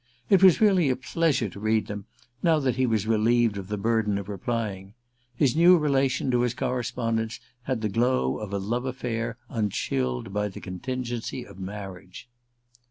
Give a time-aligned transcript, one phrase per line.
[0.31, 2.05] It was really a pleasure to read them,
[2.41, 4.95] now that he was relieved of the burden of replying:
[5.35, 10.47] his new relation to his correspondents had the glow of a love affair unchilled by
[10.47, 12.27] the contingency of marriage.